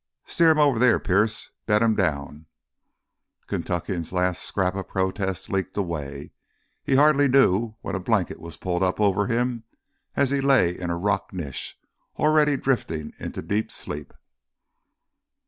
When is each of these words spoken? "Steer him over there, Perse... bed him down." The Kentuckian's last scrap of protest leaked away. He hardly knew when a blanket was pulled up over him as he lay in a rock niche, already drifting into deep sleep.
"Steer 0.25 0.49
him 0.49 0.57
over 0.57 0.79
there, 0.79 0.97
Perse... 0.97 1.51
bed 1.67 1.83
him 1.83 1.93
down." 1.93 2.47
The 3.41 3.45
Kentuckian's 3.45 4.11
last 4.11 4.41
scrap 4.41 4.73
of 4.73 4.87
protest 4.87 5.47
leaked 5.51 5.77
away. 5.77 6.31
He 6.83 6.95
hardly 6.95 7.27
knew 7.27 7.75
when 7.81 7.93
a 7.93 7.99
blanket 7.99 8.39
was 8.39 8.57
pulled 8.57 8.81
up 8.81 8.99
over 8.99 9.27
him 9.27 9.63
as 10.15 10.31
he 10.31 10.41
lay 10.41 10.71
in 10.75 10.89
a 10.89 10.97
rock 10.97 11.31
niche, 11.33 11.79
already 12.17 12.57
drifting 12.57 13.13
into 13.19 13.43
deep 13.43 13.71
sleep. 13.71 14.11